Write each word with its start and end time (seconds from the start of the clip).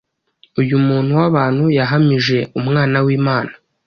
Uyu 0.61 0.75
muntu 0.87 1.11
wabantu, 1.19 1.63
yahamije 1.77 2.37
Umwana 2.59 2.97
wImana, 3.05 3.51